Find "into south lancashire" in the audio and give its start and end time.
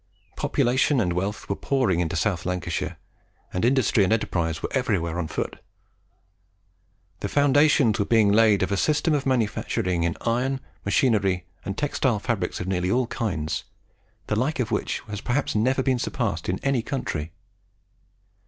1.99-2.97